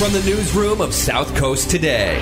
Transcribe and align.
From 0.00 0.14
the 0.14 0.22
newsroom 0.22 0.80
of 0.80 0.94
South 0.94 1.36
Coast 1.36 1.68
Today, 1.68 2.14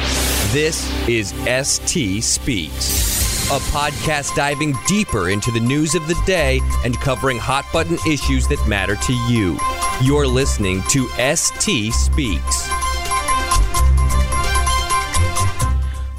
this 0.50 0.90
is 1.08 1.28
ST 1.46 2.24
Speaks, 2.24 3.46
a 3.52 3.60
podcast 3.70 4.34
diving 4.34 4.74
deeper 4.88 5.28
into 5.28 5.52
the 5.52 5.60
news 5.60 5.94
of 5.94 6.08
the 6.08 6.20
day 6.26 6.60
and 6.84 6.98
covering 6.98 7.38
hot 7.38 7.64
button 7.72 7.96
issues 8.04 8.48
that 8.48 8.60
matter 8.66 8.96
to 8.96 9.12
you. 9.28 9.56
You're 10.02 10.26
listening 10.26 10.82
to 10.88 11.06
ST 11.36 11.94
Speaks. 11.94 12.68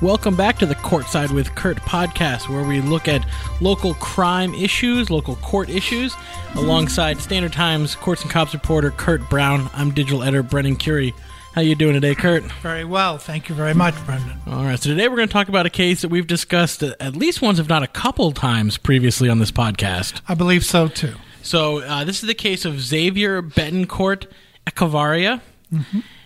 Welcome 0.02 0.38
back 0.38 0.60
to 0.60 0.66
the 0.66 0.76
Courtside 0.76 1.32
with 1.34 1.54
Curt 1.56 1.80
podcast, 1.82 2.48
where 2.48 2.64
we 2.64 2.80
look 2.80 3.10
at 3.10 3.28
local 3.60 3.96
crime 3.96 4.54
issues, 4.54 5.10
local 5.10 5.36
court 5.36 5.68
issues, 5.70 6.16
alongside 6.56 7.20
Standard 7.20 7.52
Times 7.52 7.96
Courts 7.96 8.22
and 8.22 8.32
Cops 8.32 8.54
reporter 8.54 8.92
Curt 8.92 9.30
Brown. 9.30 9.70
I'm 9.74 9.92
digital 9.92 10.24
editor 10.24 10.42
Brendan 10.42 10.78
Curie. 10.78 11.14
How 11.60 11.64
you 11.64 11.76
doing 11.76 11.94
today, 11.94 12.16
Curt? 12.16 12.44
Very 12.62 12.86
well. 12.86 13.18
Thank 13.18 13.50
you 13.50 13.54
very 13.54 13.74
much, 13.74 13.94
Brendan. 14.06 14.40
All 14.48 14.64
right. 14.64 14.80
So 14.80 14.92
today 14.92 15.10
we're 15.10 15.18
going 15.18 15.28
to 15.28 15.34
talk 15.34 15.50
about 15.50 15.66
a 15.66 15.70
case 15.70 16.02
that 16.04 16.08
we've 16.08 16.26
discussed 16.26 16.82
at 16.84 17.18
least 17.18 17.42
once, 17.42 17.60
if 17.60 17.68
not 17.68 17.84
a 17.84 17.88
couple 17.88 18.32
times 18.32 18.78
previously 18.78 19.28
on 19.28 19.40
this 19.40 19.52
podcast. 19.52 20.22
I 20.30 20.36
believe 20.36 20.64
so 20.64 20.88
too. 20.88 21.16
So 21.42 21.80
uh, 21.80 22.06
this 22.06 22.22
is 22.22 22.28
the 22.28 22.34
case 22.34 22.64
of 22.64 22.80
Xavier 22.80 23.42
Betancourt 23.42 24.28
Echevarria. 24.68 25.42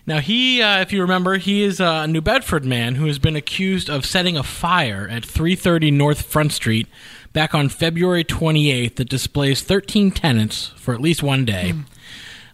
Now 0.06 0.20
he, 0.20 0.62
uh, 0.62 0.82
if 0.82 0.94
you 0.94 1.02
remember, 1.02 1.38
he 1.38 1.64
is 1.64 1.80
a 1.80 2.06
New 2.06 2.22
Bedford 2.22 2.64
man 2.64 2.94
who 2.94 3.08
has 3.08 3.18
been 3.18 3.36
accused 3.36 3.90
of 3.90 4.06
setting 4.06 4.38
a 4.38 4.44
fire 4.44 5.08
at 5.10 5.26
330 5.26 5.90
North 5.90 6.22
Front 6.22 6.52
Street 6.52 6.88
back 7.32 7.56
on 7.56 7.70
February 7.70 8.24
28th 8.24 8.98
that 8.98 9.10
displaced 9.10 9.66
13 9.66 10.12
tenants 10.12 10.74
for 10.76 10.94
at 10.94 11.02
least 11.02 11.24
one 11.24 11.44
day. 11.44 11.74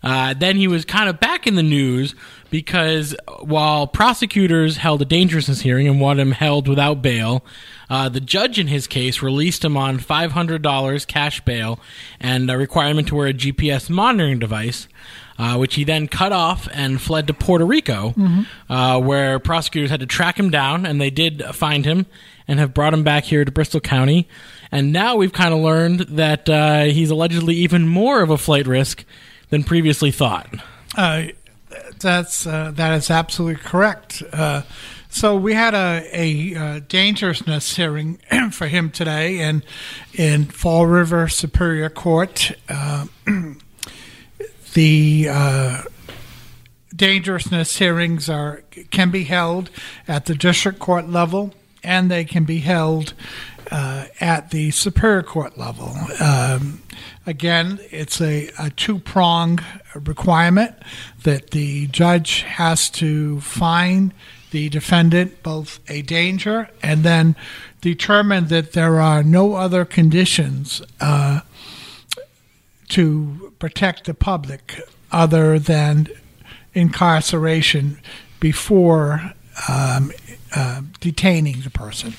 Uh, 0.02 0.34
then 0.34 0.56
he 0.56 0.68
was 0.68 0.86
kind 0.86 1.10
of 1.10 1.20
back 1.20 1.46
in 1.46 1.56
the 1.56 1.64
news 1.64 2.16
because 2.50 3.16
while 3.42 3.88
prosecutors 3.88 4.78
held 4.78 5.02
a 5.02 5.06
dangerousness 5.06 5.62
hearing 5.62 5.88
and 5.88 6.02
wanted 6.02 6.22
him 6.22 6.32
held 6.32 6.68
without 6.68 7.02
bail, 7.02 7.44
uh, 7.90 8.10
the 8.10 8.20
judge 8.20 8.60
in 8.60 8.68
his 8.68 8.88
case 8.88 9.22
released 9.22 9.64
him 9.66 9.76
on 9.78 10.00
$500 10.00 11.08
cash 11.08 11.42
bail 11.42 11.80
and 12.20 12.50
a 12.50 12.58
requirement 12.58 13.08
to 13.08 13.16
wear 13.16 13.28
a 13.28 13.34
GPS 13.34 13.90
monitoring 13.90 14.40
device. 14.40 14.88
Uh, 15.38 15.56
which 15.56 15.76
he 15.76 15.86
then 15.86 16.06
cut 16.06 16.34
off 16.34 16.68
and 16.74 17.02
fled 17.02 17.26
to 17.26 17.34
Puerto 17.34 17.66
Rico, 17.66 18.14
uh, 18.68 19.00
where 19.00 19.40
prosecutors 19.40 19.90
had 19.90 20.02
to 20.02 20.06
track 20.06 20.38
him 20.38 20.50
down, 20.50 20.86
and 20.86 21.00
they 21.00 21.10
did 21.10 21.42
find 21.54 21.86
him 21.86 22.08
and 22.46 22.60
have 22.60 22.74
brought 22.74 22.94
him 22.94 23.04
back 23.06 23.24
here 23.24 23.46
to 23.46 23.50
Bristol 23.50 23.80
County. 23.80 24.28
And 24.70 24.92
now 24.92 25.16
we've 25.16 25.32
kind 25.32 25.54
of 25.54 25.62
learned 25.62 26.02
that 26.02 26.50
uh, 26.50 26.84
he's 26.84 27.10
allegedly 27.10 27.56
even 27.56 27.88
more 27.88 28.22
of 28.22 28.30
a 28.30 28.38
flight 28.38 28.68
risk 28.68 29.06
than 29.50 29.64
previously 29.64 30.12
thought. 30.12 30.54
Uh, 30.98 31.28
that's 32.00 32.48
uh, 32.48 32.72
that 32.76 32.94
is 32.94 33.10
absolutely 33.10 33.62
correct. 33.62 34.24
Uh, 34.32 34.64
so 35.10 35.36
we 35.36 35.54
had 35.54 35.74
a, 35.74 36.08
a 36.14 36.56
uh, 36.56 36.80
dangerousness 36.88 37.76
hearing 37.76 38.20
for 38.52 38.68
him 38.68 38.92
today, 38.92 39.40
in 39.40 39.64
in 40.14 40.46
Fall 40.46 40.86
River 40.86 41.28
Superior 41.28 41.90
Court. 41.90 42.52
Uh, 42.70 43.08
the 44.74 45.28
uh, 45.30 45.84
dangerousness 46.96 47.78
hearings 47.78 48.30
are 48.30 48.64
can 48.92 49.10
be 49.10 49.24
held 49.24 49.70
at 50.08 50.26
the 50.26 50.36
district 50.36 50.80
court 50.80 51.10
level, 51.10 51.54
and 51.84 52.12
they 52.12 52.24
can 52.24 52.44
be 52.44 52.60
held 52.60 53.14
uh, 53.72 54.06
at 54.20 54.52
the 54.52 54.72
superior 54.72 55.24
court 55.24 55.58
level. 55.58 55.96
Um, 56.20 56.82
again, 57.30 57.80
it's 57.92 58.20
a, 58.20 58.50
a 58.58 58.72
two 58.72 58.98
prong 58.98 59.60
requirement 59.94 60.76
that 61.24 61.52
the 61.52 61.86
judge 61.88 62.42
has 62.42 62.90
to 62.90 63.40
find 63.42 64.12
the 64.50 64.68
defendant 64.70 65.44
both 65.44 65.80
a 65.88 66.02
danger 66.02 66.70
and 66.82 67.04
then 67.04 67.36
determine 67.82 68.48
that 68.48 68.72
there 68.74 69.00
are 69.00 69.22
no 69.22 69.54
other 69.54 69.86
conditions 69.86 70.82
uh, 71.00 71.42
to 72.88 73.54
protect 73.60 74.06
the 74.06 74.16
public 74.16 74.82
other 75.12 75.60
than 75.60 76.08
incarceration 76.74 78.00
before 78.40 79.34
um, 79.68 80.12
uh, 80.56 80.82
detaining 81.00 81.62
the 81.62 81.70
person. 81.70 82.16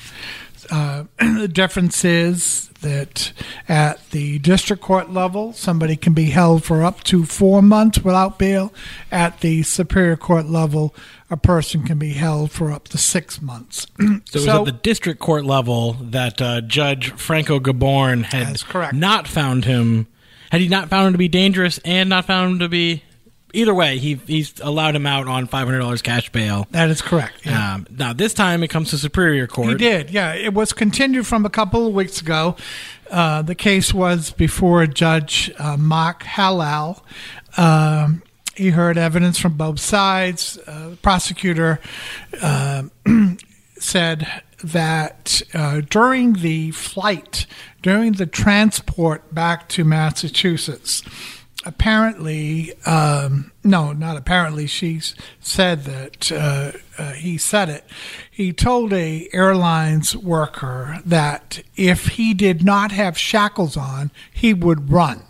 Uh, 0.69 1.05
the 1.19 1.47
difference 1.47 2.03
is 2.03 2.69
that 2.81 3.31
at 3.69 4.09
the 4.11 4.39
district 4.39 4.81
court 4.81 5.11
level, 5.11 5.53
somebody 5.53 5.95
can 5.95 6.13
be 6.13 6.25
held 6.25 6.63
for 6.63 6.83
up 6.83 7.03
to 7.05 7.25
four 7.25 7.61
months 7.61 7.99
without 7.99 8.37
bail. 8.37 8.73
At 9.11 9.41
the 9.41 9.63
superior 9.63 10.17
court 10.17 10.47
level, 10.47 10.93
a 11.29 11.37
person 11.37 11.83
can 11.83 11.97
be 11.97 12.13
held 12.13 12.51
for 12.51 12.71
up 12.71 12.87
to 12.89 12.97
six 12.97 13.41
months. 13.41 13.87
So 14.25 14.39
it 14.39 14.45
was 14.45 14.47
at 14.47 14.65
the 14.65 14.71
district 14.71 15.19
court 15.19 15.45
level 15.45 15.93
that 15.93 16.41
uh, 16.41 16.61
Judge 16.61 17.11
Franco 17.11 17.59
Gobourne 17.59 18.23
had 18.23 18.61
not 18.93 19.27
found 19.27 19.65
him. 19.65 20.07
Had 20.51 20.61
he 20.61 20.67
not 20.67 20.89
found 20.89 21.07
him 21.07 21.13
to 21.13 21.17
be 21.17 21.27
dangerous 21.27 21.79
and 21.85 22.09
not 22.09 22.25
found 22.25 22.53
him 22.53 22.59
to 22.59 22.69
be. 22.69 23.03
Either 23.53 23.73
way, 23.73 23.97
he 23.97 24.15
he's 24.27 24.59
allowed 24.61 24.95
him 24.95 25.05
out 25.05 25.27
on 25.27 25.47
five 25.47 25.65
hundred 25.67 25.79
dollars 25.79 26.01
cash 26.01 26.29
bail. 26.31 26.67
that 26.71 26.89
is 26.89 27.01
correct. 27.01 27.45
yeah. 27.45 27.75
Um, 27.75 27.87
now 27.89 28.13
this 28.13 28.33
time 28.33 28.63
it 28.63 28.69
comes 28.69 28.89
to 28.91 28.97
Superior 28.97 29.47
Court. 29.47 29.69
He 29.69 29.75
did, 29.75 30.09
yeah. 30.11 30.33
It 30.33 30.53
was 30.53 30.73
continued 30.73 31.27
from 31.27 31.45
a 31.45 31.49
couple 31.49 31.87
of 31.87 31.93
weeks 31.93 32.21
ago. 32.21 32.55
Uh, 33.09 33.41
the 33.41 33.55
case 33.55 33.93
was 33.93 34.31
before 34.31 34.85
Judge 34.87 35.51
uh, 35.59 35.75
Mark 35.77 36.23
Hallal. 36.23 37.01
Um, 37.57 38.23
he 38.55 38.69
heard 38.69 38.97
evidence 38.97 39.37
from 39.37 39.57
both 39.57 39.79
sides. 39.79 40.57
Uh, 40.65 40.89
the 40.91 40.95
prosecutor 40.97 41.79
uh, 42.41 42.83
said 43.79 44.27
that 44.63 45.41
uh, 45.53 45.81
during 45.89 46.33
the 46.33 46.71
flight, 46.71 47.45
during 47.81 48.13
the 48.13 48.25
transport 48.25 49.33
back 49.33 49.67
to 49.69 49.83
Massachusetts, 49.83 51.01
apparently, 51.65 52.73
um, 52.85 53.51
no, 53.63 53.93
not 53.93 54.17
apparently, 54.17 54.67
she 54.67 55.01
said 55.39 55.83
that 55.83 56.31
uh, 56.31 56.71
uh, 56.97 57.11
he 57.13 57.37
said 57.37 57.69
it. 57.69 57.85
He 58.29 58.53
told 58.53 58.93
a 58.93 59.27
airlines 59.33 60.15
worker 60.15 60.99
that 61.05 61.61
if 61.75 62.07
he 62.07 62.33
did 62.33 62.63
not 62.63 62.91
have 62.91 63.17
shackles 63.17 63.77
on, 63.77 64.11
he 64.31 64.53
would 64.53 64.91
run. 64.91 65.23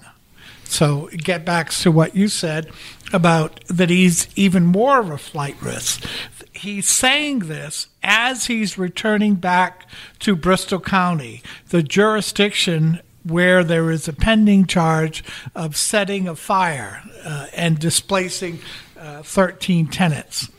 So 0.63 1.09
get 1.17 1.43
back 1.43 1.69
to 1.71 1.91
what 1.91 2.15
you 2.15 2.29
said 2.29 2.71
about 3.11 3.59
that 3.67 3.89
he's 3.89 4.29
even 4.37 4.65
more 4.65 4.99
of 4.99 5.09
a 5.09 5.17
flight 5.17 5.61
risk. 5.61 6.05
He's 6.53 6.87
saying 6.87 7.39
this 7.39 7.87
as 8.03 8.45
he's 8.45 8.77
returning 8.77 9.35
back 9.35 9.85
to 10.19 10.35
Bristol 10.35 10.79
County, 10.79 11.43
the 11.69 11.83
jurisdiction 11.83 13.01
where 13.23 13.63
there 13.63 13.91
is 13.91 14.07
a 14.07 14.13
pending 14.13 14.65
charge 14.65 15.23
of 15.55 15.75
setting 15.75 16.27
a 16.27 16.35
fire 16.35 17.03
uh, 17.23 17.47
and 17.53 17.79
displacing 17.79 18.59
uh, 18.97 19.21
13 19.23 19.87
tenants. 19.87 20.49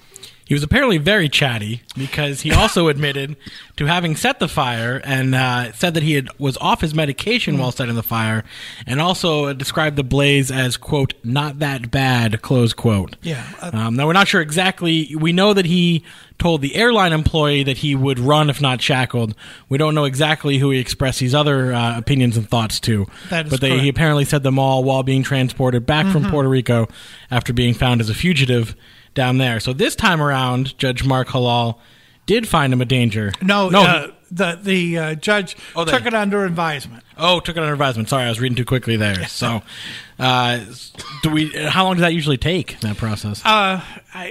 He 0.53 0.55
was 0.55 0.63
apparently 0.63 0.99
very 0.99 1.31
chatty 1.31 1.81
because 1.97 2.43
he 2.43 2.53
also 2.53 2.89
admitted 2.95 3.37
to 3.79 3.87
having 3.87 4.17
set 4.17 4.39
the 4.39 4.49
fire 4.49 5.01
and 5.03 5.35
uh, 5.35 5.73
said 5.73 5.95
that 5.95 6.03
he 6.03 6.13
had, 6.13 6.29
was 6.39 6.59
off 6.59 6.83
his 6.83 6.95
medication 6.95 7.57
while 7.57 7.73
setting 7.73 7.95
the 7.95 8.03
fire, 8.03 8.45
and 8.87 9.01
also 9.01 9.55
described 9.55 9.97
the 9.97 10.05
blaze 10.05 10.51
as 10.51 10.77
"quote 10.77 11.15
not 11.25 11.61
that 11.61 11.91
bad." 11.91 12.43
Close 12.43 12.75
quote. 12.75 13.17
Yeah, 13.23 13.51
uh, 13.63 13.71
Um, 13.73 13.97
now 13.97 14.07
we're 14.07 14.13
not 14.13 14.29
sure 14.29 14.43
exactly. 14.43 15.17
We 15.19 15.33
know 15.33 15.55
that 15.55 15.65
he 15.65 16.05
told 16.39 16.61
the 16.61 16.75
airline 16.75 17.15
employee 17.15 17.63
that 17.63 17.79
he 17.79 17.95
would 17.95 18.19
run 18.19 18.51
if 18.51 18.61
not 18.61 18.83
shackled. 18.83 19.35
We 19.71 19.79
don't 19.79 19.95
know 19.95 20.05
exactly 20.05 20.59
who 20.59 20.69
he 20.71 20.81
expressed 20.81 21.21
these 21.21 21.35
other 21.35 21.73
uh, 21.73 21.97
opinions 21.97 22.37
and 22.37 22.47
thoughts 22.47 22.79
to. 22.81 23.07
That 23.31 23.47
is 23.47 23.53
but 23.53 23.63
they, 23.63 23.79
he 23.79 23.89
apparently 23.89 24.27
said 24.27 24.43
them 24.43 24.59
all 24.59 24.85
while 24.85 25.03
being 25.03 25.23
transported 25.23 25.87
back 25.87 26.13
from 26.13 26.29
Puerto 26.31 26.51
Rico 26.51 26.89
after 27.31 27.55
being 27.55 27.73
found 27.73 28.03
as 28.03 28.11
a 28.11 28.15
fugitive 28.15 28.77
down 29.15 29.39
there. 29.39 29.61
So 29.61 29.73
this 29.73 29.95
time 29.97 30.21
around, 30.23 30.77
Judge 30.79 31.05
Mark 31.05 31.29
Hallal 31.29 31.79
did 32.27 32.47
find 32.49 32.73
him 32.73 32.81
a 32.81 32.85
danger. 32.85 33.33
No, 33.43 33.69
no. 33.69 33.83
uh, 33.83 34.07
the 34.31 34.59
the 34.63 34.99
uh, 34.99 35.15
judge 35.17 35.57
Oh, 35.77 35.85
they- 35.85 35.93
took 35.93 36.07
it 36.07 36.15
under 36.15 36.45
advisement. 36.45 37.03
oh, 37.19 37.41
took 37.41 37.57
it 37.57 37.61
under 37.61 37.73
advisement. 37.73 38.09
Sorry, 38.09 38.25
I 38.25 38.29
was 38.31 38.41
reading 38.41 38.57
too 38.57 38.65
quickly 38.65 38.97
there. 38.97 39.27
So, 39.29 39.63
uh, 40.19 40.61
do 41.23 41.31
we? 41.31 41.49
How 41.51 41.85
long 41.85 41.97
does 41.97 42.01
that 42.03 42.15
usually 42.15 42.39
take? 42.39 42.81
That 42.81 42.97
process? 42.97 43.43
Uh, 43.45 43.83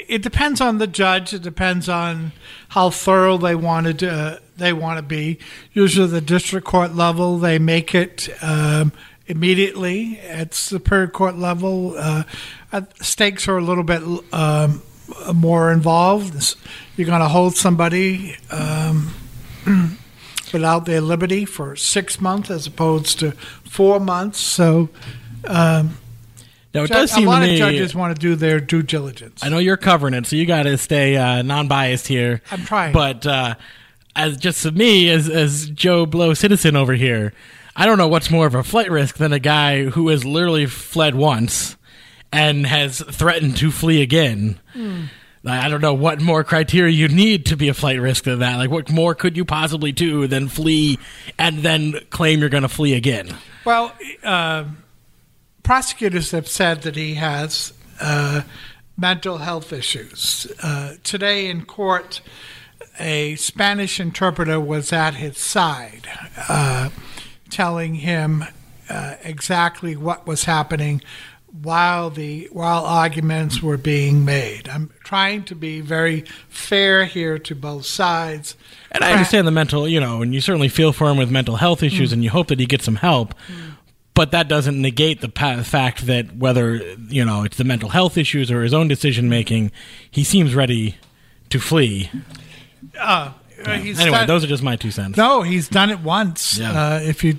it 0.08 0.24
depends 0.24 0.60
on 0.62 0.78
the 0.80 0.88
judge. 0.88 1.34
It 1.34 1.42
depends 1.44 1.88
on 1.90 2.32
how 2.70 2.90
thorough 2.90 3.38
they 3.38 3.54
wanted 3.56 4.00
to, 4.00 4.10
uh, 4.12 4.38
they 4.58 4.74
want 4.74 4.98
to 4.98 5.04
be. 5.04 5.38
Usually, 5.74 6.08
the 6.08 6.22
district 6.22 6.66
court 6.66 6.96
level, 6.96 7.38
they 7.38 7.60
make 7.60 7.94
it 7.94 8.30
um, 8.42 8.94
immediately. 9.28 10.20
At 10.20 10.54
superior 10.54 11.08
court 11.08 11.36
level, 11.38 11.96
uh, 11.98 12.24
stakes 13.02 13.48
are 13.48 13.58
a 13.58 13.62
little 13.62 13.84
bit 13.84 14.02
um, 14.34 14.82
more 15.34 15.72
involved. 15.72 16.56
You're 16.96 17.08
going 17.08 17.22
to 17.22 17.28
hold 17.28 17.56
somebody 17.56 18.36
um, 18.50 19.14
without 20.54 20.86
their 20.86 21.02
liberty 21.02 21.46
for 21.46 21.76
six 21.76 22.20
months 22.22 22.50
as 22.50 22.68
opposed 22.68 23.20
to 23.20 23.32
four 23.64 24.00
months. 24.00 24.40
So. 24.40 24.90
Um, 25.48 25.98
Now, 26.74 26.84
it 26.84 26.90
does 26.90 27.12
seem 27.12 27.28
a 27.28 27.32
lot 27.32 27.40
to 27.40 27.52
of 27.52 27.58
judges 27.58 27.94
want 27.94 28.16
to 28.16 28.20
do 28.20 28.36
their 28.36 28.62
due 28.62 28.82
diligence. 28.82 29.44
I 29.44 29.50
know 29.50 29.58
you're 29.58 29.76
covering 29.76 30.14
it, 30.14 30.26
so 30.26 30.38
you 30.38 30.46
got 30.46 30.64
to 30.64 30.78
stay 30.78 31.18
uh, 31.18 31.42
non-biased 31.42 32.08
here. 32.08 32.42
I'm 32.50 32.64
trying. 32.64 32.94
But 32.94 33.26
uh, 33.28 33.56
as 34.16 34.38
just 34.38 34.64
to 34.64 34.72
me, 34.72 35.10
as 35.10 35.28
as 35.30 35.70
Joe 35.70 36.06
Blow 36.06 36.34
citizen 36.34 36.78
over 36.78 36.94
here, 36.94 37.34
I 37.76 37.86
don't 37.86 37.98
know 37.98 38.08
what's 38.08 38.30
more 38.30 38.48
of 38.48 38.56
a 38.56 38.64
flight 38.64 38.92
risk 38.92 39.18
than 39.18 39.34
a 39.34 39.40
guy 39.40 39.86
who 39.86 40.10
has 40.10 40.26
literally 40.26 40.66
fled 40.66 41.16
once 41.16 41.78
and 42.32 42.66
has 42.66 43.02
threatened 43.02 43.58
to 43.58 43.72
flee 43.72 44.02
again. 44.02 44.60
I 44.76 45.66
I 45.66 45.70
don't 45.70 45.82
know 45.82 45.94
what 45.94 46.22
more 46.22 46.44
criteria 46.44 46.94
you 46.94 47.08
need 47.08 47.48
to 47.48 47.58
be 47.58 47.68
a 47.70 47.74
flight 47.74 48.00
risk 48.00 48.26
than 48.26 48.40
that. 48.40 48.58
Like, 48.58 48.70
what 48.70 48.92
more 48.92 49.16
could 49.16 49.36
you 49.36 49.46
possibly 49.46 49.92
do 49.92 50.28
than 50.28 50.48
flee 50.48 51.00
and 51.40 51.60
then 51.60 51.96
claim 52.10 52.40
you're 52.42 52.50
going 52.50 52.62
to 52.64 52.70
flee 52.70 52.94
again? 52.94 53.36
Well, 53.66 53.92
uh, 54.24 54.66
prosecutors 55.64 56.32
have 56.32 56.48
said 56.48 56.84
that 56.84 56.96
he 56.96 57.16
has 57.16 57.74
uh, 58.00 58.42
mental 58.98 59.40
health 59.40 59.74
issues. 59.74 60.52
Uh, 60.62 60.96
today 61.04 61.48
in 61.48 61.66
court, 61.66 62.22
a 63.00 63.36
Spanish 63.36 64.00
interpreter 64.00 64.60
was 64.60 64.94
at 64.94 65.16
his 65.16 65.38
side, 65.38 66.08
uh, 66.50 66.90
telling 67.52 67.96
him 67.96 68.44
uh, 68.90 69.16
exactly 69.24 69.96
what 69.96 70.26
was 70.26 70.46
happening 70.46 71.02
while 71.62 72.10
the 72.10 72.48
while 72.52 72.86
arguments 72.86 73.62
were 73.62 73.78
being 73.78 74.24
made. 74.24 74.70
I'm 74.70 74.90
trying 75.04 75.44
to 75.46 75.56
be 75.56 75.82
very 75.82 76.22
fair 76.48 77.06
here 77.06 77.38
to 77.40 77.56
both 77.56 77.86
sides. 77.86 78.56
And 78.92 79.04
I 79.04 79.12
understand 79.12 79.48
the 79.48 79.52
mental, 79.52 79.88
you 79.88 80.00
know, 80.00 80.22
and 80.22 80.34
you 80.34 80.42
certainly 80.42 80.70
feel 80.70 80.94
for 80.94 81.10
him 81.10 81.18
with 81.18 81.30
mental 81.30 81.58
health 81.58 81.84
issues, 81.84 82.14
and 82.14 82.24
you 82.24 82.30
hope 82.30 82.48
that 82.48 82.60
he 82.60 82.66
gets 82.66 82.86
some 82.86 82.96
help. 82.96 83.36
But 84.14 84.32
that 84.32 84.48
doesn't 84.48 84.82
negate 84.82 85.22
the 85.22 85.30
pa- 85.30 85.64
fact 85.64 86.06
that 86.06 86.36
whether 86.36 86.76
you 87.10 87.24
know 87.24 87.44
it's 87.44 87.58
the 87.58 87.64
mental 87.64 87.90
health 87.90 88.18
issues 88.18 88.52
or 88.52 88.64
his 88.64 88.74
own 88.74 88.88
decision 88.88 89.30
making, 89.30 89.72
he 90.10 90.24
seems 90.24 90.56
ready 90.56 90.98
to 91.50 91.60
flee. 91.60 92.10
Uh, 93.00 93.32
he's 93.70 94.00
anyway, 94.00 94.20
done- 94.20 94.28
those 94.28 94.44
are 94.44 94.48
just 94.48 94.64
my 94.64 94.76
two 94.76 94.92
cents. 94.92 95.18
no, 95.18 95.42
he's 95.42 95.68
done 95.70 95.90
it 95.90 96.00
once. 96.00 96.58
Yeah. 96.58 96.72
Uh, 96.72 97.00
if 97.02 97.24
you 97.24 97.38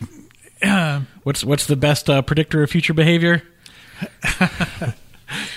What's 1.25 1.45
what's 1.45 1.67
the 1.67 1.77
best 1.77 2.09
uh, 2.11 2.23
predictor 2.23 2.63
of 2.63 2.71
future 2.71 2.95
behavior? 2.95 3.43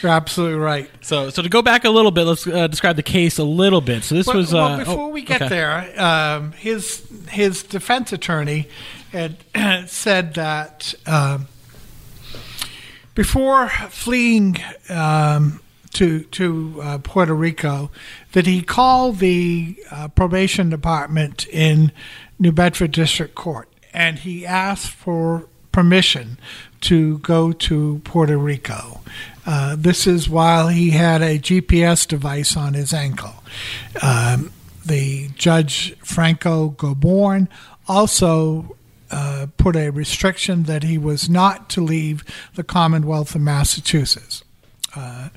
You're 0.01 0.11
absolutely 0.11 0.57
right. 0.59 0.89
So, 1.01 1.29
so 1.29 1.41
to 1.41 1.49
go 1.49 1.61
back 1.61 1.83
a 1.83 1.89
little 1.89 2.11
bit, 2.11 2.23
let's 2.23 2.47
uh, 2.47 2.67
describe 2.67 2.95
the 2.95 3.03
case 3.03 3.37
a 3.39 3.43
little 3.43 3.81
bit. 3.81 4.03
So 4.03 4.15
this 4.15 4.25
Well, 4.27 4.37
was. 4.37 4.53
well, 4.53 4.65
uh, 4.65 4.77
before 4.77 4.99
oh, 4.99 5.07
we 5.09 5.21
get 5.21 5.41
okay. 5.41 5.49
there, 5.49 6.01
um, 6.01 6.53
his 6.53 7.03
his 7.29 7.61
defense 7.63 8.13
attorney 8.13 8.67
had 9.11 9.37
said 9.89 10.35
that 10.35 10.93
um, 11.05 11.47
before 13.15 13.69
fleeing 13.69 14.57
um, 14.89 15.59
to 15.95 16.21
to 16.23 16.79
uh, 16.81 16.97
Puerto 16.99 17.33
Rico, 17.33 17.91
that 18.31 18.47
he 18.47 18.61
called 18.61 19.19
the 19.19 19.75
uh, 19.91 20.07
probation 20.09 20.69
department 20.69 21.47
in 21.47 21.91
New 22.39 22.51
Bedford 22.51 22.91
District 22.91 23.35
Court 23.35 23.69
and 23.95 24.19
he 24.19 24.45
asked 24.45 24.89
for 24.89 25.47
permission 25.71 26.37
to 26.81 27.17
go 27.19 27.51
to 27.53 28.01
Puerto 28.03 28.37
Rico. 28.37 29.01
Uh, 29.45 29.75
this 29.77 30.05
is 30.05 30.29
while 30.29 30.67
he 30.67 30.91
had 30.91 31.21
a 31.21 31.39
GPS 31.39 32.07
device 32.07 32.57
on 32.57 32.73
his 32.73 32.93
ankle. 32.93 33.35
Um, 34.01 34.51
the 34.85 35.29
judge 35.29 35.97
Franco 35.99 36.69
Gobourne 36.69 37.47
also 37.87 38.75
uh, 39.09 39.47
put 39.57 39.75
a 39.75 39.89
restriction 39.91 40.63
that 40.63 40.83
he 40.83 40.97
was 40.97 41.29
not 41.29 41.69
to 41.69 41.81
leave 41.81 42.23
the 42.55 42.63
Commonwealth 42.63 43.33
of 43.33 43.41
Massachusetts. 43.41 44.43
Uh, 44.95 45.29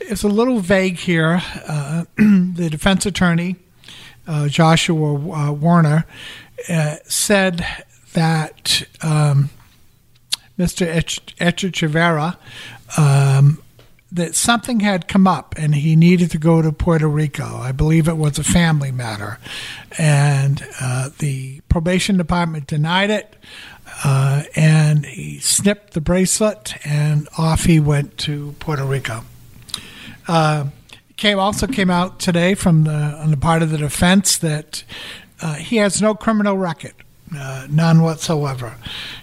it's 0.00 0.22
a 0.22 0.28
little 0.28 0.58
vague 0.60 0.98
here. 0.98 1.42
Uh, 1.66 2.04
the 2.16 2.68
defense 2.70 3.06
attorney, 3.06 3.56
uh, 4.26 4.48
Joshua 4.48 5.14
uh, 5.14 5.52
Warner, 5.52 6.06
uh, 6.68 6.96
said 7.04 7.64
that 8.12 8.82
um, 9.02 9.50
Mr. 10.58 10.86
Ech- 10.86 11.36
Echevarria 11.38 12.36
um, 12.98 13.62
that 14.12 14.34
something 14.34 14.80
had 14.80 15.06
come 15.06 15.26
up 15.26 15.54
and 15.56 15.74
he 15.74 15.94
needed 15.94 16.30
to 16.32 16.38
go 16.38 16.60
to 16.60 16.72
Puerto 16.72 17.08
Rico. 17.08 17.58
I 17.58 17.72
believe 17.72 18.08
it 18.08 18.16
was 18.16 18.38
a 18.38 18.44
family 18.44 18.90
matter. 18.90 19.38
And 19.96 20.66
uh, 20.80 21.10
the 21.18 21.60
probation 21.68 22.16
department 22.16 22.66
denied 22.66 23.10
it. 23.10 23.36
Uh, 24.02 24.44
and 24.54 25.04
he 25.04 25.38
snipped 25.40 25.92
the 25.92 26.00
bracelet 26.00 26.74
and 26.86 27.28
off 27.36 27.64
he 27.64 27.78
went 27.78 28.16
to 28.18 28.54
Puerto 28.58 28.84
Rico. 28.84 29.24
Uh, 30.26 30.66
came 31.16 31.38
also 31.38 31.66
came 31.66 31.90
out 31.90 32.18
today 32.18 32.54
from 32.54 32.84
the 32.84 32.92
on 32.92 33.30
the 33.30 33.36
part 33.36 33.62
of 33.62 33.70
the 33.70 33.78
defense 33.78 34.38
that 34.38 34.84
uh, 35.42 35.54
he 35.54 35.76
has 35.76 36.00
no 36.00 36.14
criminal 36.14 36.56
record, 36.56 36.94
uh, 37.36 37.66
none 37.68 38.02
whatsoever. 38.02 38.76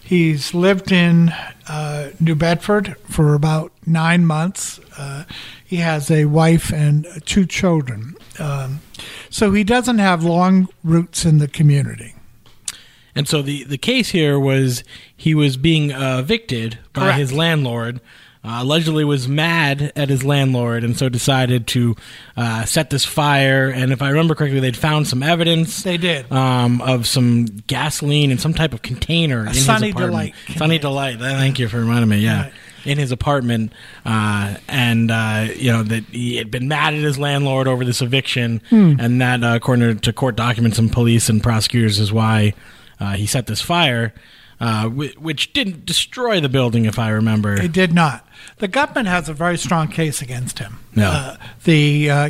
He's 0.04 0.54
lived 0.54 0.92
in 0.92 1.30
uh, 1.68 2.12
New 2.20 2.36
Bedford 2.36 2.96
for 3.10 3.34
about 3.34 3.72
nine 3.86 4.26
months. 4.26 4.80
Uh, 4.98 5.24
he 5.66 5.78
has 5.78 6.12
a 6.12 6.26
wife 6.26 6.72
and 6.72 7.08
two 7.26 7.46
children, 7.46 8.16
um, 8.40 8.82
so 9.30 9.52
he 9.52 9.64
doesn't 9.64 9.98
have 9.98 10.24
long 10.24 10.70
roots 10.84 11.26
in 11.26 11.40
the 11.40 11.48
community. 11.48 12.14
And 13.18 13.28
so 13.28 13.42
the, 13.42 13.64
the 13.66 13.78
case 13.78 14.10
here 14.10 14.40
was 14.40 14.84
he 15.16 15.34
was 15.36 15.58
being 15.58 15.92
uh, 15.92 16.20
evicted 16.20 16.78
by 16.94 17.02
Correct. 17.02 17.18
his 17.20 17.34
landlord. 17.34 18.00
Uh, 18.44 18.62
allegedly 18.62 19.04
was 19.04 19.28
mad 19.28 19.92
at 19.98 20.08
his 20.08 20.24
landlord 20.24 20.82
and 20.86 20.96
so 20.96 21.10
decided 21.10 21.68
to 21.68 21.96
uh, 22.38 22.64
set 22.64 22.90
this 22.92 23.04
fire. 23.04 23.68
And 23.70 23.92
if 23.92 24.02
I 24.02 24.10
remember 24.10 24.36
correctly, 24.36 24.62
they'd 24.62 24.78
found 24.78 25.06
some 25.08 25.22
evidence. 25.22 25.84
They 25.84 25.98
did. 25.98 26.32
um, 26.32 26.80
of 26.82 27.08
some 27.08 27.46
gasoline 27.68 28.32
in 28.32 28.38
some 28.38 28.54
type 28.54 28.74
of 28.74 28.84
container 28.84 29.46
in 29.48 29.54
Sunny 29.54 29.88
his 29.88 29.96
apartment. 29.96 29.96
Sunny 29.98 30.32
Delight 30.54 30.58
Sunny 30.58 30.78
delight. 30.78 31.20
Thank 31.20 31.60
you 31.60 31.68
for 31.68 31.80
reminding 31.80 32.08
me. 32.10 32.20
Yeah. 32.20 32.44
Right. 32.44 32.54
In 32.86 32.98
his 33.00 33.12
apartment, 33.12 33.74
uh, 34.06 34.56
and 34.70 35.12
uh, 35.12 35.48
you 35.58 35.74
know 35.74 35.84
that 35.84 36.06
he 36.06 36.38
had 36.38 36.50
been 36.50 36.70
mad 36.70 36.94
at 36.94 37.02
his 37.02 37.20
landlord 37.20 37.68
over 37.68 37.84
this 37.84 38.02
eviction, 38.02 38.62
Hmm. 38.70 38.94
and 38.98 39.20
that, 39.20 39.44
uh, 39.44 39.56
according 39.56 40.00
to 40.00 40.14
court 40.14 40.38
documents 40.38 40.80
and 40.80 40.90
police 40.90 41.28
and 41.28 41.44
prosecutors, 41.44 42.00
is 42.00 42.14
why 42.14 42.54
uh, 43.00 43.14
he 43.14 43.26
set 43.26 43.48
this 43.48 43.62
fire, 43.62 44.14
uh, 44.60 44.88
whi- 44.88 45.14
which 45.18 45.54
didn't 45.54 45.86
destroy 45.86 46.40
the 46.40 46.50
building, 46.50 46.86
if 46.86 46.98
I 47.00 47.10
remember. 47.10 47.60
He 47.62 47.68
did 47.68 47.94
not. 47.94 48.26
The 48.58 48.68
government 48.68 49.08
has 49.08 49.30
a 49.30 49.34
very 49.34 49.58
strong 49.58 49.88
case 49.88 50.22
against 50.22 50.60
him. 50.60 50.80
No. 50.96 51.10
Uh, 51.10 51.38
the 51.64 52.10
uh, 52.10 52.16
uh, 52.16 52.30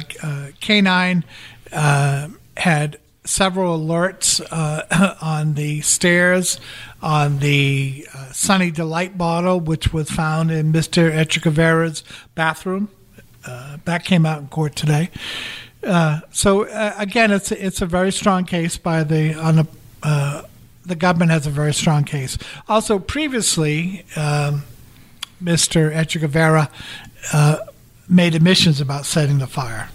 K9 0.61 1.23
uh, 1.71 2.27
had 2.57 2.97
several 3.23 3.77
alerts 3.79 4.41
uh, 4.51 5.15
on 5.21 5.53
the 5.55 5.81
stairs, 5.81 6.59
on 7.01 7.39
the 7.39 8.07
uh, 8.13 8.31
Sunny 8.31 8.71
Delight 8.71 9.17
bottle, 9.17 9.59
which 9.59 9.93
was 9.93 10.09
found 10.09 10.49
in 10.51 10.71
Mr. 10.73 11.11
Echevarria's 11.11 12.03
bathroom. 12.35 12.89
Uh, 13.45 13.77
that 13.85 14.03
came 14.03 14.25
out 14.25 14.39
in 14.41 14.47
court 14.47 14.75
today. 14.75 15.09
Uh, 15.83 16.19
so 16.31 16.65
uh, 16.67 16.93
again, 16.97 17.31
it's 17.31 17.51
it's 17.51 17.81
a 17.81 17.85
very 17.85 18.11
strong 18.11 18.43
case 18.43 18.77
by 18.77 19.03
the 19.03 19.33
on 19.35 19.55
the 19.57 19.67
uh, 20.03 20.41
the 20.87 20.95
government 20.95 21.31
has 21.31 21.45
a 21.45 21.49
very 21.49 21.73
strong 21.73 22.03
case. 22.03 22.37
Also, 22.67 22.97
previously, 22.97 24.05
um, 24.15 24.63
Mr. 25.43 25.93
Echevarria 25.93 26.69
uh, 27.33 27.57
made 28.09 28.33
admissions 28.33 28.81
about 28.81 29.05
setting 29.05 29.39
the 29.39 29.47
fire. 29.47 29.89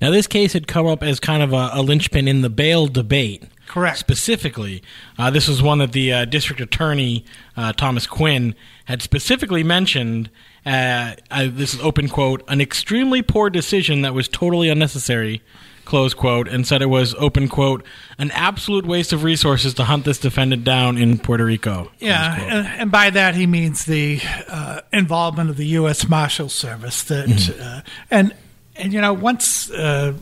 Now, 0.00 0.10
this 0.10 0.26
case 0.26 0.52
had 0.52 0.66
come 0.66 0.86
up 0.86 1.02
as 1.02 1.20
kind 1.20 1.42
of 1.42 1.52
a, 1.52 1.70
a 1.72 1.82
linchpin 1.82 2.28
in 2.28 2.42
the 2.42 2.50
bail 2.50 2.86
debate. 2.86 3.44
Correct. 3.66 3.98
Specifically, 3.98 4.82
uh, 5.18 5.30
this 5.30 5.48
was 5.48 5.62
one 5.62 5.78
that 5.78 5.92
the 5.92 6.12
uh, 6.12 6.24
district 6.24 6.60
attorney 6.60 7.24
uh, 7.56 7.72
Thomas 7.72 8.06
Quinn 8.06 8.54
had 8.84 9.02
specifically 9.02 9.64
mentioned. 9.64 10.30
Uh, 10.66 11.14
uh, 11.30 11.48
this 11.50 11.74
is 11.74 11.80
open 11.80 12.08
quote: 12.08 12.42
an 12.48 12.60
extremely 12.60 13.22
poor 13.22 13.48
decision 13.48 14.02
that 14.02 14.12
was 14.12 14.28
totally 14.28 14.68
unnecessary. 14.68 15.42
Close 15.84 16.14
quote, 16.14 16.48
and 16.48 16.66
said 16.66 16.82
it 16.82 16.86
was 16.86 17.14
open 17.14 17.48
quote 17.48 17.84
an 18.18 18.32
absolute 18.32 18.84
waste 18.84 19.12
of 19.12 19.22
resources 19.22 19.72
to 19.74 19.84
hunt 19.84 20.04
this 20.04 20.18
defendant 20.18 20.64
down 20.64 20.98
in 20.98 21.16
Puerto 21.16 21.44
Rico. 21.44 21.92
Yeah, 22.00 22.34
and, 22.40 22.66
and 22.66 22.90
by 22.90 23.10
that 23.10 23.36
he 23.36 23.46
means 23.46 23.84
the 23.84 24.20
uh, 24.48 24.80
involvement 24.92 25.48
of 25.48 25.56
the 25.56 25.66
U.S. 25.66 26.08
Marshal 26.08 26.48
Service. 26.48 27.04
That 27.04 27.56
uh, 27.60 27.88
and 28.10 28.34
and 28.74 28.92
you 28.92 29.00
know 29.00 29.12
once 29.12 29.70
uh, 29.70 30.14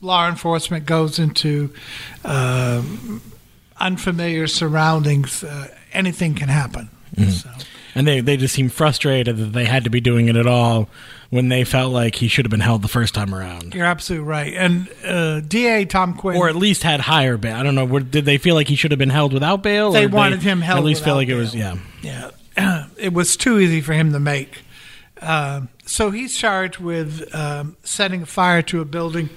law 0.00 0.28
enforcement 0.28 0.86
goes 0.86 1.18
into 1.18 1.74
uh, 2.24 2.82
unfamiliar 3.78 4.46
surroundings, 4.46 5.44
uh, 5.44 5.68
anything 5.92 6.34
can 6.34 6.48
happen. 6.48 6.88
So. 7.16 7.50
and 7.94 8.06
they 8.06 8.20
they 8.20 8.36
just 8.36 8.54
seemed 8.54 8.72
frustrated 8.72 9.36
that 9.36 9.52
they 9.52 9.64
had 9.64 9.84
to 9.84 9.90
be 9.90 10.00
doing 10.00 10.28
it 10.28 10.36
at 10.36 10.46
all 10.46 10.88
when 11.30 11.48
they 11.48 11.64
felt 11.64 11.92
like 11.92 12.14
he 12.16 12.28
should 12.28 12.44
have 12.44 12.50
been 12.50 12.60
held 12.60 12.82
the 12.82 12.88
first 12.88 13.14
time 13.14 13.34
around. 13.34 13.74
You're 13.74 13.86
absolutely 13.86 14.26
right. 14.28 14.54
And 14.54 14.88
uh, 15.04 15.40
DA 15.40 15.84
Tom 15.84 16.14
Quinn, 16.14 16.36
or 16.36 16.48
at 16.48 16.56
least 16.56 16.82
had 16.82 17.00
higher 17.00 17.36
bail. 17.36 17.56
I 17.56 17.62
don't 17.62 17.74
know. 17.74 17.84
Were, 17.84 18.00
did 18.00 18.24
they 18.24 18.38
feel 18.38 18.54
like 18.54 18.68
he 18.68 18.76
should 18.76 18.90
have 18.92 18.98
been 18.98 19.10
held 19.10 19.32
without 19.32 19.62
bail? 19.62 19.92
They 19.92 20.00
or 20.04 20.08
did 20.08 20.12
wanted 20.12 20.42
him 20.42 20.60
held 20.60 20.78
At 20.78 20.84
least 20.84 21.04
feel 21.04 21.16
without 21.16 21.16
like 21.16 21.28
it 21.28 21.34
was 21.34 21.52
bail. 21.54 21.78
yeah. 22.02 22.30
yeah, 22.56 22.86
it 22.98 23.12
was 23.12 23.36
too 23.36 23.58
easy 23.58 23.80
for 23.80 23.92
him 23.94 24.12
to 24.12 24.20
make. 24.20 24.62
Um, 25.20 25.68
so 25.86 26.10
he's 26.10 26.36
charged 26.36 26.78
with 26.78 27.34
um, 27.34 27.76
setting 27.82 28.22
a 28.22 28.26
fire 28.26 28.62
to 28.62 28.80
a 28.80 28.84
building. 28.84 29.30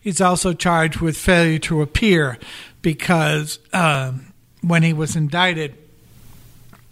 He's 0.00 0.20
also 0.20 0.52
charged 0.52 1.00
with 1.00 1.16
failure 1.16 1.58
to 1.60 1.82
appear 1.82 2.38
because 2.82 3.58
um, 3.72 4.32
when 4.62 4.82
he 4.82 4.92
was 4.92 5.16
indicted, 5.16 5.76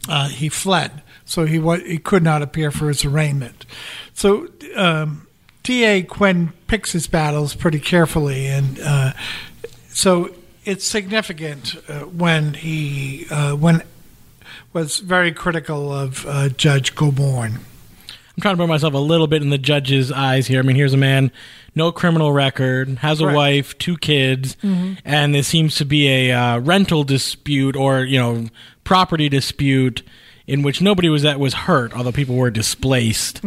uh, 0.08 0.28
he 0.28 0.48
fled, 0.48 1.02
so 1.24 1.44
he 1.46 1.58
wa- 1.58 1.76
he 1.78 1.98
could 1.98 2.22
not 2.22 2.42
appear 2.42 2.70
for 2.70 2.88
his 2.88 3.04
arraignment. 3.04 3.66
So 4.14 4.48
um, 4.76 5.26
DA 5.62 6.02
Quinn 6.02 6.52
picks 6.66 6.92
his 6.92 7.06
battles 7.06 7.54
pretty 7.54 7.80
carefully, 7.80 8.46
and 8.46 8.78
uh, 8.80 9.12
so 9.88 10.30
it's 10.64 10.86
significant 10.86 11.76
uh, 11.88 12.00
when 12.00 12.54
he 12.54 13.26
uh, 13.30 13.54
when 13.56 13.82
was 14.72 14.98
very 15.00 15.32
critical 15.32 15.92
of 15.92 16.24
uh, 16.26 16.48
Judge 16.50 16.94
Gobourne. 16.94 17.54
I'm 17.56 18.42
trying 18.42 18.56
to 18.56 18.62
put 18.62 18.68
myself 18.68 18.94
a 18.94 18.98
little 18.98 19.26
bit 19.26 19.42
in 19.42 19.50
the 19.50 19.58
judge's 19.58 20.10
eyes 20.12 20.46
here. 20.46 20.60
I 20.60 20.62
mean, 20.62 20.76
here's 20.76 20.94
a 20.94 20.98
man, 20.98 21.30
no 21.74 21.92
criminal 21.92 22.32
record, 22.32 22.88
has 22.98 23.20
a 23.20 23.24
Correct. 23.24 23.36
wife, 23.36 23.78
two 23.78 23.98
kids, 23.98 24.56
and 24.62 25.34
there 25.34 25.42
seems 25.42 25.74
to 25.76 25.84
be 25.84 26.08
a 26.08 26.32
uh, 26.32 26.58
rental 26.60 27.02
dispute 27.04 27.76
or 27.76 28.04
you 28.04 28.18
know 28.18 28.46
property 28.90 29.28
dispute 29.28 30.02
in 30.48 30.62
which 30.62 30.82
nobody 30.82 31.08
was 31.08 31.22
that 31.22 31.38
was 31.38 31.54
hurt, 31.54 31.94
although 31.94 32.10
people 32.10 32.34
were 32.34 32.50
displaced 32.50 33.40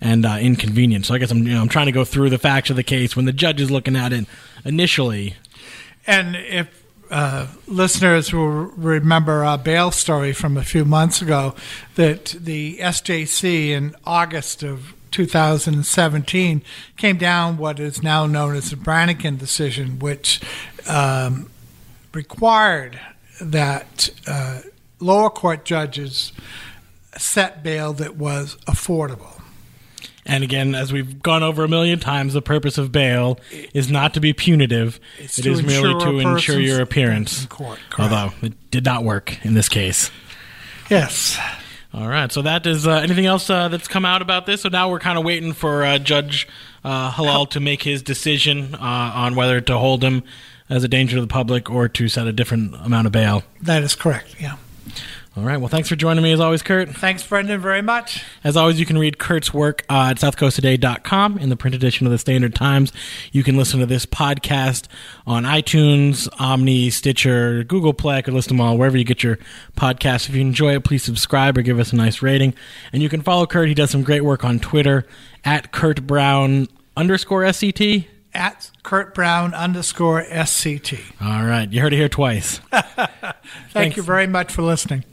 and 0.00 0.24
uh, 0.24 0.38
inconvenienced. 0.40 1.08
So 1.08 1.14
I 1.14 1.18
guess 1.18 1.30
I'm 1.30 1.46
you 1.46 1.52
know 1.52 1.60
I'm 1.60 1.68
trying 1.68 1.84
to 1.84 1.92
go 1.92 2.02
through 2.02 2.30
the 2.30 2.38
facts 2.38 2.70
of 2.70 2.76
the 2.76 2.82
case 2.82 3.14
when 3.14 3.26
the 3.26 3.32
judge 3.32 3.60
is 3.60 3.70
looking 3.70 3.94
at 3.94 4.14
it 4.14 4.24
initially. 4.64 5.34
And 6.06 6.34
if 6.34 6.82
uh, 7.10 7.48
listeners 7.66 8.32
will 8.32 8.48
remember 8.48 9.44
our 9.44 9.58
bail 9.58 9.90
story 9.90 10.32
from 10.32 10.56
a 10.56 10.64
few 10.64 10.86
months 10.86 11.20
ago, 11.20 11.54
that 11.96 12.34
the 12.40 12.78
SJC 12.78 13.68
in 13.68 13.94
August 14.06 14.62
of 14.62 14.94
2017 15.10 16.62
came 16.96 17.18
down 17.18 17.58
what 17.58 17.78
is 17.78 18.02
now 18.02 18.24
known 18.24 18.56
as 18.56 18.70
the 18.70 18.76
Brangan 18.76 19.38
decision, 19.38 19.98
which 19.98 20.40
um, 20.88 21.50
required 22.14 22.98
that 23.42 24.08
uh, 24.26 24.60
lower 25.00 25.30
court 25.30 25.64
judges 25.64 26.32
set 27.16 27.62
bail 27.62 27.92
that 27.94 28.16
was 28.16 28.56
affordable. 28.66 29.40
And 30.28 30.42
again, 30.42 30.74
as 30.74 30.92
we've 30.92 31.22
gone 31.22 31.44
over 31.44 31.62
a 31.62 31.68
million 31.68 32.00
times, 32.00 32.32
the 32.32 32.42
purpose 32.42 32.78
of 32.78 32.90
bail 32.90 33.38
is 33.72 33.88
not 33.88 34.14
to 34.14 34.20
be 34.20 34.32
punitive. 34.32 34.98
It's 35.20 35.38
It 35.38 35.46
is 35.46 35.62
merely 35.62 35.94
to 36.00 36.18
ensure 36.18 36.58
your 36.58 36.80
appearance. 36.80 37.42
in 37.42 37.48
court. 37.48 37.78
Although 37.96 38.32
it 38.42 38.70
did 38.72 38.84
not 38.84 39.04
work 39.04 39.44
in 39.44 39.54
this 39.54 39.68
case. 39.68 40.10
Yes. 40.90 41.38
All 41.94 42.08
right. 42.08 42.30
So 42.32 42.42
that 42.42 42.66
is 42.66 42.86
uh, 42.88 42.90
anything 42.96 43.26
else 43.26 43.48
uh, 43.48 43.68
that's 43.68 43.86
come 43.86 44.04
out 44.04 44.20
about 44.20 44.46
this. 44.46 44.62
So 44.62 44.68
now 44.68 44.90
we're 44.90 44.98
kind 44.98 45.16
of 45.16 45.24
waiting 45.24 45.52
for 45.52 45.84
uh, 45.84 45.98
Judge 45.98 46.48
uh, 46.84 47.12
Hallal 47.12 47.48
to 47.50 47.60
make 47.60 47.82
his 47.84 48.02
decision 48.02 48.74
uh, 48.74 48.78
on 48.80 49.36
whether 49.36 49.60
to 49.60 49.78
hold 49.78 50.02
him 50.02 50.24
as 50.68 50.82
a 50.82 50.88
danger 50.88 51.14
to 51.16 51.20
the 51.20 51.26
public 51.28 51.70
or 51.70 51.88
to 51.88 52.08
set 52.08 52.26
a 52.26 52.32
different 52.32 52.74
amount 52.84 53.06
of 53.06 53.12
bail. 53.12 53.44
That 53.62 53.84
is 53.84 53.94
correct. 53.94 54.34
Yeah. 54.40 54.56
All 55.36 55.42
right. 55.42 55.58
Well, 55.58 55.68
thanks 55.68 55.90
for 55.90 55.96
joining 55.96 56.24
me 56.24 56.32
as 56.32 56.40
always, 56.40 56.62
Curt. 56.62 56.88
Thanks, 56.88 57.26
Brendan, 57.26 57.60
very 57.60 57.82
much. 57.82 58.24
As 58.42 58.56
always, 58.56 58.80
you 58.80 58.86
can 58.86 58.96
read 58.96 59.18
Curt's 59.18 59.52
work 59.52 59.84
uh, 59.90 60.08
at 60.10 60.16
southcoasttoday.com 60.16 61.36
in 61.36 61.50
the 61.50 61.56
print 61.56 61.74
edition 61.74 62.06
of 62.06 62.10
the 62.10 62.16
Standard 62.18 62.54
Times. 62.54 62.90
You 63.32 63.42
can 63.42 63.56
listen 63.56 63.80
to 63.80 63.86
this 63.86 64.06
podcast 64.06 64.86
on 65.26 65.42
iTunes, 65.44 66.26
Omny, 66.38 66.90
Stitcher, 66.90 67.64
Google 67.64 67.92
Play. 67.92 68.16
I 68.16 68.22
could 68.22 68.32
list 68.32 68.48
them 68.48 68.62
all 68.62 68.78
wherever 68.78 68.96
you 68.96 69.04
get 69.04 69.22
your 69.22 69.38
podcasts. 69.76 70.26
If 70.28 70.34
you 70.34 70.40
enjoy 70.40 70.74
it, 70.74 70.84
please 70.84 71.02
subscribe 71.02 71.58
or 71.58 71.62
give 71.62 71.78
us 71.78 71.92
a 71.92 71.96
nice 71.96 72.22
rating. 72.22 72.54
And 72.92 73.02
you 73.02 73.10
can 73.10 73.20
follow 73.20 73.46
Curt. 73.46 73.68
He 73.68 73.74
does 73.74 73.90
some 73.90 74.04
great 74.04 74.24
work 74.24 74.42
on 74.42 74.58
Twitter 74.58 75.06
at 75.44 75.70
Curt 75.70 76.06
Brown 76.06 76.68
underscore 76.96 77.42
SCT. 77.42 78.06
At 78.36 78.70
Curt 78.82 79.14
Brown 79.14 79.54
underscore 79.54 80.22
SCT. 80.22 81.00
All 81.22 81.44
right. 81.44 81.72
You 81.72 81.80
heard 81.80 81.94
it 81.94 81.96
here 81.96 82.08
twice. 82.08 82.58
Thank 82.70 83.06
Thanks. 83.70 83.96
you 83.96 84.02
very 84.02 84.26
much 84.26 84.52
for 84.52 84.60
listening. 84.62 85.04